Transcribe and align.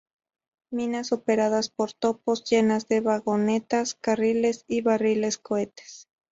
Minas 0.71 1.11
operadas 1.11 1.69
por 1.69 1.93
topos, 1.93 2.43
llenas 2.43 2.87
de 2.87 3.01
vagonetas, 3.01 3.93
carriles 3.93 4.65
y 4.67 4.81
barriles 4.81 5.37
cohetes. 5.37 6.07